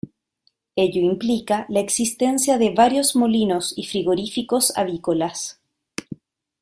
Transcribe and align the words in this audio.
Ello 0.75 0.99
implica 0.99 1.67
la 1.69 1.79
existencia 1.79 2.57
de 2.57 2.71
varios 2.73 3.15
molinos 3.15 3.75
y 3.77 3.85
frigoríficos 3.85 4.75
avícolas. 4.75 5.61